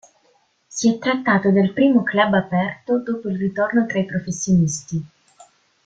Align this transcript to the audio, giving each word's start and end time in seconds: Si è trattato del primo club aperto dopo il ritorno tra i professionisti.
Si 0.67 0.91
è 0.91 0.97
trattato 0.97 1.51
del 1.51 1.73
primo 1.73 2.01
club 2.01 2.33
aperto 2.33 3.03
dopo 3.03 3.29
il 3.29 3.37
ritorno 3.37 3.85
tra 3.85 3.99
i 3.99 4.05
professionisti. 4.05 5.05